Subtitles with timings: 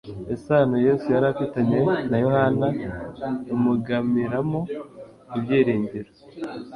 [0.35, 1.77] Isano Yesu yari afitanye
[2.09, 2.67] na Yohana
[3.53, 4.59] imugamramo
[5.37, 6.11] ibyiringiro.